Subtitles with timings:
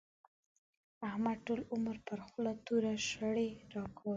[1.09, 4.09] احمد ټول عمر پر خوله توره شړۍ راکاږي.